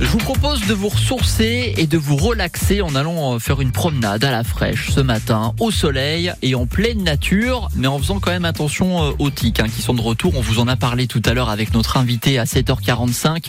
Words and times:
Je 0.00 0.06
vous 0.06 0.18
propose 0.18 0.64
de 0.68 0.74
vous 0.74 0.90
ressourcer 0.90 1.74
et 1.76 1.88
de 1.88 1.98
vous 1.98 2.14
relaxer 2.14 2.82
en 2.82 2.94
allant 2.94 3.34
euh, 3.34 3.38
faire 3.40 3.60
une 3.60 3.72
promenade 3.72 4.22
à 4.22 4.30
la 4.30 4.44
fraîche 4.44 4.90
ce 4.90 5.00
matin, 5.00 5.54
au 5.58 5.72
soleil 5.72 6.32
et 6.40 6.54
en 6.54 6.66
pleine 6.66 7.02
nature, 7.02 7.68
mais 7.74 7.88
en 7.88 7.98
faisant 7.98 8.20
quand 8.20 8.30
même 8.30 8.44
attention 8.44 9.02
euh, 9.02 9.10
aux 9.18 9.30
tiques 9.30 9.58
hein, 9.58 9.66
qui 9.66 9.82
sont 9.82 9.94
de 9.94 10.00
retour. 10.00 10.34
On 10.36 10.40
vous 10.40 10.60
en 10.60 10.68
a 10.68 10.76
parlé 10.76 11.08
tout 11.08 11.22
à 11.24 11.34
l'heure 11.34 11.48
avec 11.48 11.74
notre 11.74 11.96
invité 11.96 12.38
à 12.38 12.44
7h45. 12.44 13.46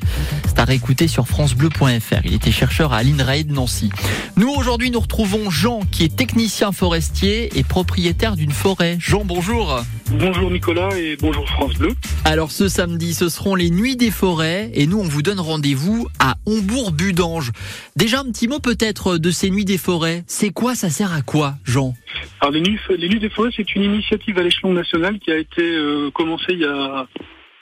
C'est 0.47 0.57
à 0.57 0.65
réécouter 0.65 1.07
sur 1.07 1.27
francebleu.fr. 1.27 2.25
Il 2.25 2.33
était 2.33 2.51
chercheur 2.51 2.93
à 2.93 3.03
l'INRAE 3.03 3.43
de 3.43 3.53
Nancy. 3.53 3.91
Nous, 4.35 4.49
aujourd'hui, 4.49 4.89
nous 4.89 5.01
retrouvons 5.01 5.51
Jean 5.51 5.81
qui 5.91 6.03
est 6.03 6.15
technicien 6.15 6.71
forestier 6.71 7.59
et 7.59 7.63
propriétaire 7.63 8.35
d'une 8.35 8.51
forêt. 8.51 8.97
Jean, 8.99 9.23
bonjour. 9.23 9.83
Bonjour 10.11 10.49
Nicolas 10.49 10.89
et 10.97 11.15
bonjour 11.17 11.47
France 11.47 11.75
Bleu. 11.77 11.89
Alors 12.25 12.49
ce 12.49 12.67
samedi, 12.67 13.13
ce 13.13 13.29
seront 13.29 13.53
les 13.53 13.69
nuits 13.69 13.95
des 13.95 14.09
forêts 14.09 14.71
et 14.73 14.87
nous 14.87 14.97
on 14.97 15.03
vous 15.03 15.21
donne 15.21 15.39
rendez-vous 15.39 16.07
à 16.19 16.33
Hombourg-Budange. 16.47 17.51
Déjà 17.95 18.21
un 18.21 18.31
petit 18.31 18.47
mot 18.47 18.59
peut-être 18.59 19.17
de 19.17 19.29
ces 19.29 19.51
nuits 19.51 19.65
des 19.65 19.77
forêts. 19.77 20.23
C'est 20.25 20.49
quoi, 20.49 20.73
ça 20.73 20.89
sert 20.89 21.13
à 21.13 21.21
quoi, 21.21 21.53
Jean? 21.63 21.93
Alors 22.41 22.51
les 22.51 22.61
nuits, 22.61 22.79
les 22.97 23.07
nuits 23.07 23.19
des 23.19 23.29
forêts, 23.29 23.51
c'est 23.55 23.75
une 23.75 23.83
initiative 23.83 24.39
à 24.39 24.43
l'échelon 24.43 24.73
national 24.73 25.19
qui 25.19 25.31
a 25.31 25.37
été 25.37 25.61
euh, 25.61 26.09
commencée 26.09 26.53
il 26.53 26.59
y 26.61 26.65
a 26.65 27.05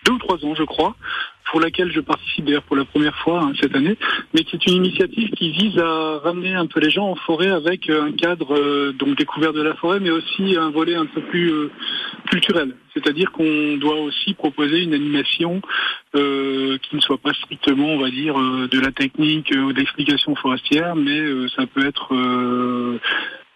deux 0.06 0.14
ou 0.14 0.20
trois 0.20 0.38
ans, 0.46 0.56
je 0.56 0.64
crois, 0.64 0.96
pour 1.52 1.60
laquelle 1.60 1.92
je 1.92 2.00
participe 2.00 2.46
d'ailleurs 2.46 2.64
pour 2.64 2.78
la 2.78 2.86
première 2.86 3.16
fois 3.18 3.42
hein, 3.42 3.52
cette 3.60 3.76
année, 3.76 3.98
mais 4.34 4.44
qui 4.44 4.56
est 4.56 4.68
une 4.68 4.86
initiative 4.86 5.32
qui 5.32 5.52
vise 5.52 5.78
à 5.80 6.20
ramener 6.20 6.54
un 6.54 6.66
peu 6.66 6.80
les 6.80 6.90
gens 6.90 7.10
en 7.10 7.16
forêt 7.16 7.50
avec 7.50 7.90
euh, 7.90 8.04
un 8.04 8.12
cadre 8.14 8.56
euh, 8.58 8.94
donc 8.94 9.18
découvert 9.18 9.52
de 9.54 9.62
la 9.62 9.76
forêt, 9.76 10.00
mais 10.00 10.10
aussi 10.10 10.56
un 10.58 10.70
volet 10.70 10.96
un 10.96 11.06
peu 11.06 11.22
plus 11.22 11.52
euh, 11.52 11.72
culturel. 12.28 12.76
C'est-à-dire 12.94 13.32
qu'on 13.32 13.78
doit 13.78 14.00
aussi 14.00 14.34
proposer 14.34 14.84
une 14.84 14.94
animation 14.94 15.62
euh, 16.16 16.78
qui 16.78 16.96
ne 16.96 17.02
soit 17.02 17.18
pas 17.18 17.34
strictement, 17.34 17.88
on 17.88 18.00
va 18.00 18.10
dire, 18.10 18.36
de 18.38 18.80
la 18.80 18.92
technique 18.92 19.54
ou 19.56 19.74
d'explication 19.74 20.36
forestière, 20.36 20.96
mais 20.96 21.20
ça 21.56 21.66
peut 21.68 21.86
être 21.86 22.14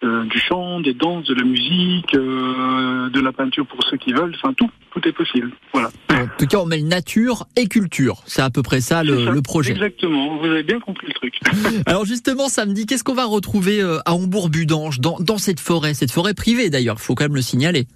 du 0.02 0.38
chant, 0.40 0.80
des 0.80 0.94
danses, 0.94 1.26
de 1.26 1.34
la 1.34 1.44
musique, 1.44 2.12
de 2.12 3.20
la 3.20 3.32
peinture 3.32 3.66
pour 3.66 3.82
ceux 3.84 3.96
qui 3.96 4.12
veulent, 4.12 4.34
enfin 4.34 4.52
tout, 4.52 4.68
tout 4.92 5.06
est 5.06 5.12
possible. 5.12 5.52
Voilà. 5.72 5.90
En 6.10 6.26
tout 6.38 6.46
cas, 6.46 6.58
on 6.58 6.66
mêle 6.66 6.86
nature 6.86 7.46
et 7.56 7.66
culture. 7.68 8.22
C'est 8.26 8.42
à 8.42 8.50
peu 8.50 8.62
près 8.62 8.80
ça 8.80 9.04
le, 9.04 9.30
le, 9.30 9.42
projet. 9.42 9.72
Exactement, 9.72 10.38
vous 10.38 10.46
avez 10.46 10.62
bien 10.62 10.80
compris 10.80 11.06
le 11.06 11.14
truc. 11.14 11.40
Alors 11.86 12.04
justement, 12.04 12.48
samedi, 12.48 12.86
qu'est-ce 12.86 13.04
qu'on 13.04 13.14
va 13.14 13.24
retrouver 13.26 13.80
à 14.04 14.14
Hombourg-Budange, 14.14 15.00
dans, 15.00 15.18
dans 15.20 15.38
cette 15.38 15.60
forêt, 15.60 15.94
cette 15.94 16.10
forêt 16.10 16.34
privée 16.34 16.70
d'ailleurs, 16.70 16.96
il 16.98 17.02
faut 17.02 17.14
quand 17.14 17.24
même 17.24 17.36
le 17.36 17.42
signaler. 17.42 17.86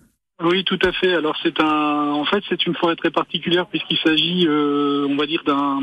Oui, 0.43 0.65
tout 0.65 0.79
à 0.83 0.93
fait. 0.93 1.15
Alors 1.15 1.35
c'est 1.43 1.59
un, 1.63 2.11
en 2.11 2.27
fait, 2.27 2.45
c'est 2.51 2.67
une 2.67 2.75
forêt 2.75 2.95
très 2.95 3.11
particulière 3.11 3.67
puisqu'il 3.67 3.97
s'agit, 3.97 4.47
euh, 4.47 5.07
on 5.09 5.17
va 5.17 5.25
dire, 5.25 5.43
d'un, 5.47 5.81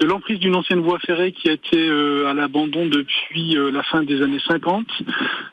de 0.00 0.06
l'emprise 0.06 0.38
d'une 0.38 0.56
ancienne 0.56 0.80
voie 0.80 0.98
ferrée 0.98 1.32
qui 1.32 1.50
a 1.50 1.52
été 1.52 1.76
euh, 1.76 2.26
à 2.26 2.32
l'abandon 2.32 2.86
depuis 2.86 3.54
euh, 3.54 3.70
la 3.70 3.82
fin 3.82 4.02
des 4.02 4.22
années 4.22 4.40
50, 4.48 4.86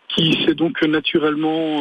qui 0.07 0.45
s'est 0.45 0.53
donc 0.53 0.81
naturellement 0.83 1.79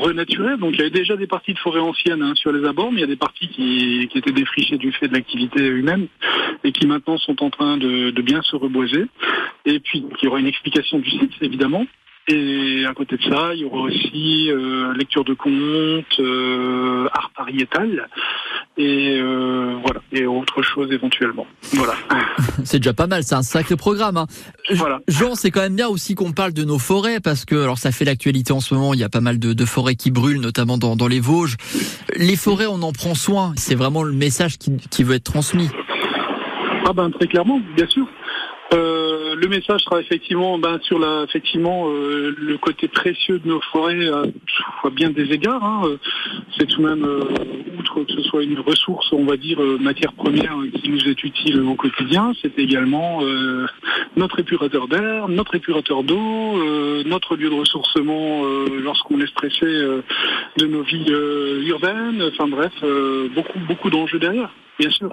renaturée. 0.00 0.56
Donc 0.56 0.72
il 0.72 0.78
y 0.78 0.80
avait 0.80 0.90
déjà 0.90 1.16
des 1.16 1.28
parties 1.28 1.54
de 1.54 1.60
forêt 1.60 1.78
anciennes 1.78 2.22
hein, 2.22 2.34
sur 2.34 2.50
les 2.50 2.66
abords, 2.66 2.90
mais 2.90 2.98
il 2.98 3.02
y 3.02 3.04
a 3.04 3.06
des 3.06 3.14
parties 3.14 3.48
qui, 3.48 4.08
qui 4.10 4.18
étaient 4.18 4.32
défrichées 4.32 4.78
du 4.78 4.90
fait 4.90 5.06
de 5.06 5.14
l'activité 5.14 5.64
humaine 5.64 6.08
et 6.64 6.72
qui 6.72 6.88
maintenant 6.88 7.18
sont 7.18 7.40
en 7.44 7.50
train 7.50 7.76
de, 7.76 8.10
de 8.10 8.22
bien 8.22 8.42
se 8.42 8.56
reboiser. 8.56 9.06
Et 9.64 9.78
puis 9.78 10.04
il 10.20 10.24
y 10.24 10.28
aura 10.28 10.40
une 10.40 10.48
explication 10.48 10.98
du 10.98 11.10
site, 11.10 11.34
évidemment. 11.40 11.86
Et 12.28 12.84
à 12.88 12.94
côté 12.94 13.16
de 13.16 13.22
ça, 13.22 13.54
il 13.54 13.60
y 13.60 13.64
aura 13.64 13.80
aussi 13.80 14.50
euh, 14.50 14.92
lecture 14.94 15.24
de 15.24 15.34
contes, 15.34 16.20
euh, 16.20 17.08
art 17.12 17.30
pariétal 17.36 18.08
et 18.76 19.18
euh, 19.20 19.74
voilà 19.84 20.00
et 20.12 20.26
autre 20.26 20.62
chose 20.62 20.92
éventuellement. 20.92 21.46
Voilà. 21.72 21.94
c'est 22.64 22.78
déjà 22.78 22.92
pas 22.92 23.06
mal, 23.06 23.24
c'est 23.24 23.34
un 23.34 23.42
sacré 23.42 23.76
programme. 23.76 24.16
Hein. 24.16 24.26
Voilà. 24.74 25.00
Jean, 25.08 25.34
c'est 25.34 25.50
quand 25.50 25.60
même 25.60 25.76
bien 25.76 25.88
aussi 25.88 26.14
qu'on 26.14 26.32
parle 26.32 26.52
de 26.52 26.62
nos 26.62 26.78
forêts 26.78 27.20
parce 27.20 27.44
que 27.44 27.56
alors 27.56 27.78
ça 27.78 27.90
fait 27.90 28.04
l'actualité 28.04 28.52
en 28.52 28.60
ce 28.60 28.74
moment. 28.74 28.94
Il 28.94 29.00
y 29.00 29.04
a 29.04 29.08
pas 29.08 29.20
mal 29.20 29.38
de, 29.38 29.52
de 29.52 29.64
forêts 29.64 29.96
qui 29.96 30.10
brûlent, 30.10 30.40
notamment 30.40 30.78
dans, 30.78 30.96
dans, 30.96 31.08
les 31.08 31.20
Vosges. 31.20 31.56
Les 32.16 32.36
forêts, 32.36 32.66
on 32.66 32.82
en 32.82 32.92
prend 32.92 33.14
soin. 33.14 33.52
C'est 33.56 33.74
vraiment 33.74 34.02
le 34.02 34.12
message 34.12 34.58
qui, 34.58 34.76
qui 34.90 35.02
veut 35.02 35.16
être 35.16 35.24
transmis. 35.24 35.68
Ah 36.86 36.92
ben 36.92 37.10
très 37.10 37.26
clairement, 37.26 37.60
bien 37.76 37.86
sûr. 37.88 38.06
Euh, 38.72 39.09
le 39.40 39.48
message 39.48 39.80
sera 39.80 40.00
effectivement 40.00 40.58
ben, 40.58 40.78
sur 40.82 41.02
euh, 41.02 41.26
le 42.38 42.58
côté 42.58 42.88
précieux 42.88 43.38
de 43.38 43.48
nos 43.48 43.60
forêts 43.72 44.08
à, 44.08 44.90
bien 44.90 45.10
des 45.10 45.32
égards. 45.32 45.64
Hein. 45.64 45.82
C'est 46.58 46.66
tout 46.66 46.82
de 46.82 46.88
même, 46.88 47.04
euh, 47.04 47.24
outre 47.78 48.04
que 48.04 48.12
ce 48.12 48.22
soit 48.22 48.42
une 48.42 48.60
ressource, 48.60 49.10
on 49.12 49.24
va 49.24 49.36
dire 49.36 49.58
matière 49.80 50.12
première 50.12 50.56
qui 50.74 50.90
nous 50.90 51.08
est 51.08 51.24
utile 51.24 51.60
au 51.62 51.74
quotidien, 51.74 52.32
c'est 52.42 52.58
également 52.58 53.22
notre 54.16 54.40
épurateur 54.40 54.88
d'air, 54.88 55.28
notre 55.28 55.54
épurateur 55.54 56.02
d'eau, 56.02 57.02
notre 57.04 57.36
lieu 57.36 57.48
de 57.48 57.54
ressourcement 57.54 58.42
lorsqu'on 58.82 59.20
est 59.20 59.26
stressé 59.28 59.66
de 59.66 60.66
nos 60.66 60.82
vies 60.82 61.10
urbaines. 61.66 62.22
Enfin 62.32 62.48
bref, 62.48 62.72
beaucoup 63.34 63.58
beaucoup 63.66 63.90
d'enjeux 63.90 64.18
derrière, 64.18 64.50
bien 64.78 64.90
sûr. 64.90 65.10